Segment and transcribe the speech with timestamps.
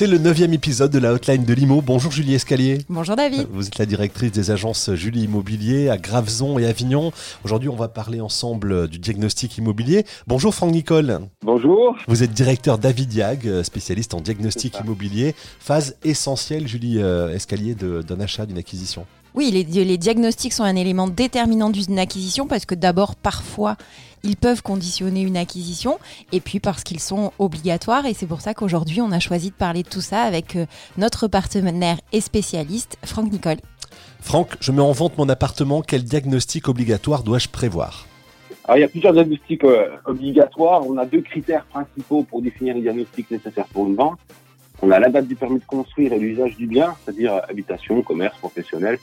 [0.00, 1.82] C'est le neuvième épisode de la hotline de Limo.
[1.82, 2.78] Bonjour Julie Escalier.
[2.88, 3.46] Bonjour David.
[3.52, 7.12] Vous êtes la directrice des agences Julie Immobilier à Graveson et Avignon.
[7.44, 10.06] Aujourd'hui, on va parler ensemble du diagnostic immobilier.
[10.26, 11.28] Bonjour Franck Nicole.
[11.42, 11.98] Bonjour.
[12.08, 15.34] Vous êtes directeur Davidiag, spécialiste en diagnostic immobilier.
[15.58, 19.04] Phase essentielle, Julie euh, Escalier, d'un achat, d'une acquisition.
[19.34, 23.76] Oui, les, les, diagnostics sont un élément déterminant d'une acquisition parce que d'abord, parfois,
[24.22, 25.98] ils peuvent conditionner une acquisition
[26.32, 28.06] et puis parce qu'ils sont obligatoires.
[28.06, 30.66] Et c'est pour ça qu'aujourd'hui, on a choisi de parler de tout ça avec euh,
[30.98, 33.58] notre partenaire et spécialiste, Franck Nicole.
[34.20, 35.82] Franck, je mets en vente mon appartement.
[35.82, 38.06] Quel diagnostic obligatoire dois-je prévoir?
[38.64, 40.86] Alors, il y a plusieurs diagnostics euh, obligatoires.
[40.86, 44.18] On a deux critères principaux pour définir les diagnostics nécessaires pour une vente.
[44.82, 48.36] On a la date du permis de construire et l'usage du bien, c'est-à-dire habitation, commerce,
[48.38, 48.98] professionnel.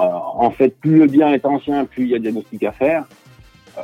[0.00, 3.04] Euh, en fait, plus le bien est ancien, plus il y a diagnostic à faire.
[3.78, 3.82] Euh,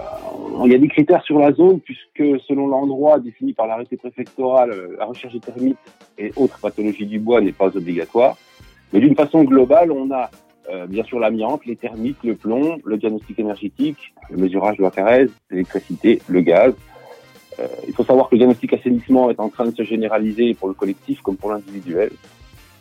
[0.65, 4.71] il y a des critères sur la zone, puisque selon l'endroit défini par l'arrêté préfectoral,
[4.99, 5.79] la recherche des termites
[6.19, 8.37] et autres pathologies du bois n'est pas obligatoire.
[8.93, 10.31] Mais d'une façon globale, on a
[10.69, 14.91] euh, bien sûr l'amiante, les termites, le plomb, le diagnostic énergétique, le mesurage de la
[14.91, 16.75] Carrez, l'électricité, le gaz.
[17.87, 20.73] Il faut savoir que le diagnostic assainissement est en train de se généraliser pour le
[20.73, 22.11] collectif comme pour l'individuel.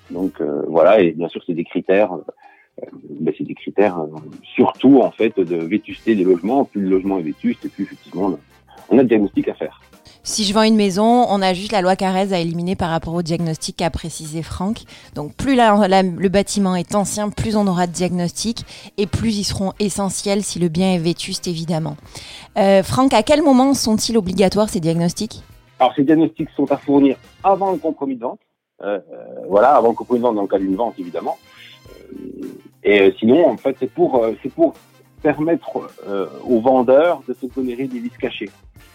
[0.10, 2.12] Donc voilà, et bien sûr c'est des critères
[3.20, 4.08] ben, c'est des critères euh,
[4.56, 6.66] surtout en fait de vétusté des logements.
[6.66, 8.38] Plus le logement est vétuste, et plus effectivement
[8.90, 9.82] on a le diagnostic à faire.
[10.24, 13.14] Si je vends une maison, on a juste la loi Carrez à éliminer par rapport
[13.14, 14.84] au diagnostic qu'a précisé Franck.
[15.16, 18.66] Donc plus le bâtiment est ancien, plus on aura de diagnostic
[18.98, 21.96] et plus ils seront essentiels si le bien est vétuste évidemment.
[22.58, 25.42] Euh, Franck, à quel moment sont-ils obligatoires ces diagnostics?
[25.80, 28.40] Alors ces diagnostics sont à fournir avant le compromis de vente.
[28.82, 29.00] Euh,
[29.48, 31.38] voilà, avant le compromis de vente dans le cas d'une vente évidemment.
[32.90, 34.74] Et euh, sinon, en fait, c'est pour, euh, c'est pour
[35.22, 38.50] permettre euh, aux vendeurs de s'exonérer des vices cachés.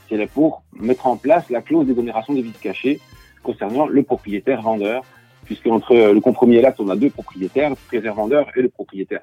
[0.09, 2.99] C'est pour mettre en place la clause d'exonération des vices cachés
[3.45, 5.05] concernant le propriétaire vendeur,
[5.45, 8.69] puisque entre le compromis et l'acte, on a deux propriétaires, le propriétaire vendeur et le
[8.69, 9.21] propriétaire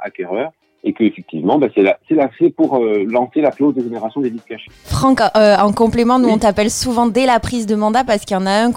[0.84, 1.84] et qu'effectivement, bah, c'est
[2.16, 4.72] l'accès pour euh, lancer la clause d'exonération des vices cachés.
[4.86, 8.36] Franck, euh, en complément, nous on t'appelle souvent dès la prise de mandat parce qu'il
[8.36, 8.72] y en a un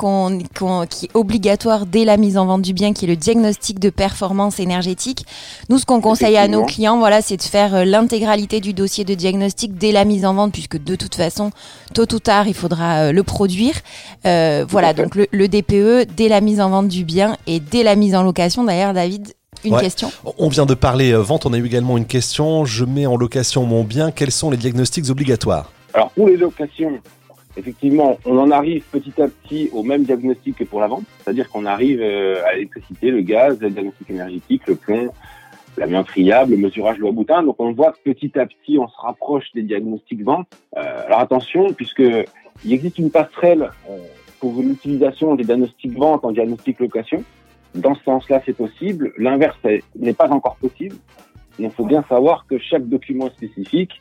[0.86, 3.88] qui est obligatoire dès la mise en vente du bien, qui est le diagnostic de
[3.88, 5.24] performance énergétique.
[5.70, 9.04] Nous, ce qu'on conseille à nos clients, voilà, c'est de faire euh, l'intégralité du dossier
[9.04, 11.52] de diagnostic dès la mise en vente, puisque de toute façon,
[11.94, 13.74] tôt ou tard, il faudra le produire.
[14.24, 17.96] voilà, donc le, le DPE dès la mise en vente du bien et dès la
[17.96, 18.64] mise en location.
[18.64, 19.32] D'ailleurs, David,
[19.64, 20.10] une question.
[20.38, 22.64] On vient de parler euh, vente, on a eu également une question.
[22.64, 25.72] Je mets en location mon bien, quels sont les diagnostics obligatoires?
[25.92, 26.98] Alors pour les locations,
[27.56, 31.48] effectivement, on en arrive petit à petit au même diagnostic que pour la vente, c'est-à-dire
[31.48, 35.10] qu'on arrive euh, à l'électricité, le gaz, le diagnostic énergétique, le plomb,
[35.76, 37.42] l'amiante friable, le mesurage loi boutin.
[37.42, 40.48] Donc on voit que petit à petit, on se rapproche des diagnostics vente.
[40.76, 42.02] Euh, alors attention, puisque
[42.64, 43.70] il existe une passerelle
[44.40, 47.24] pour l'utilisation des diagnostics vente en diagnostic location.
[47.74, 49.12] Dans ce sens-là, c'est possible.
[49.18, 49.58] L'inverse
[49.96, 50.96] n'est pas encore possible.
[51.58, 54.00] Il faut bien savoir que chaque document spécifique,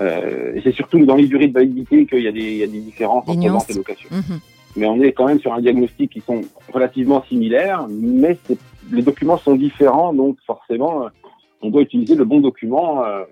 [0.00, 3.48] euh, et c'est surtout dans les durées de validité qu'il y, a des, différences entre
[3.48, 4.08] vente et location.
[4.10, 4.40] Mhm.
[4.76, 6.42] Mais on est quand même sur un diagnostic qui sont
[6.72, 8.38] relativement similaires, mais
[8.92, 11.08] les documents sont différents, donc forcément, euh,
[11.62, 13.24] on doit utiliser le bon document euh,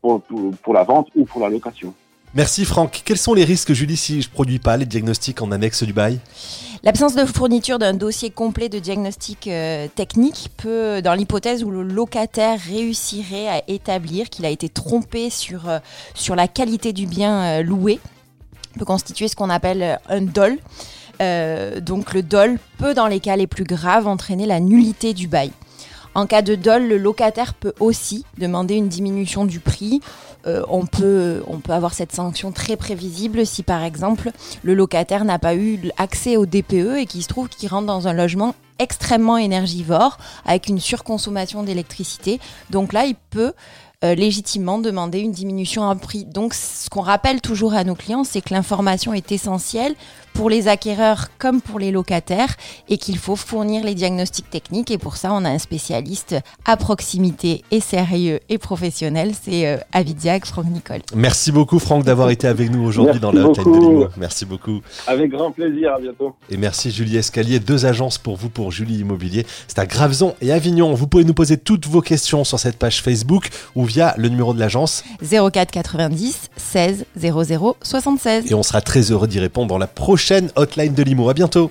[0.00, 1.94] pour la vente ou pour la location.
[2.36, 3.02] Merci Franck.
[3.04, 5.92] Quels sont les risques, Julie, si je ne produis pas les diagnostics en annexe du
[5.92, 6.18] bail
[6.82, 11.84] L'absence de fourniture d'un dossier complet de diagnostic euh, technique peut, dans l'hypothèse où le
[11.84, 15.78] locataire réussirait à établir qu'il a été trompé sur, euh,
[16.34, 18.00] la qualité du bien euh, loué,
[18.76, 20.58] peut constituer ce qu'on appelle un dol.
[21.82, 25.52] donc le dol peut, dans les cas les plus graves, entraîner la nullité du bail.
[26.14, 30.00] En cas de dol, le locataire peut aussi demander une diminution du prix.
[30.46, 34.30] Euh, on, peut, avoir cette sanction très prévisible si par exemple
[34.62, 38.08] le locataire n'a pas eu accès au DPE et qu'il se trouve qu'il rentre dans
[38.08, 42.40] un logement extrêmement énergivore avec une surconsommation d'électricité.
[42.70, 43.52] Donc là, il peut
[44.04, 46.26] euh, légitimement demander une diminution en prix.
[46.26, 49.94] Donc ce qu'on rappelle toujours à nos clients, c'est que l'information est essentielle
[50.34, 52.54] pour les acquéreurs comme pour les locataires
[52.88, 54.90] et qu'il faut fournir les diagnostics techniques.
[54.90, 59.76] Et pour ça, on a un spécialiste à proximité et sérieux et professionnel, c'est euh,
[59.92, 61.00] Avidiac, Franck Nicole.
[61.14, 64.06] Merci beaucoup Franck d'avoir été avec nous aujourd'hui dans la hotline de Limo.
[64.16, 64.80] Merci beaucoup.
[65.06, 66.34] Avec grand plaisir, à bientôt.
[66.50, 69.46] Et merci Julie Escalier, deux agences pour vous pour Julie Immobilier.
[69.68, 70.94] C'est à Graveson et Avignon.
[70.94, 74.52] Vous pouvez nous poser toutes vos questions sur cette page Facebook ou via le numéro
[74.52, 78.50] de l'agence 04 90 16 00 76.
[78.50, 81.28] Et on sera très heureux d'y répondre dans la prochaine chaîne Hotline de Limo.
[81.28, 81.70] À bientôt.